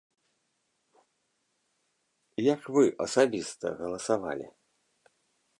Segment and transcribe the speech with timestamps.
[2.53, 4.47] Як вы асабіста галасавалі?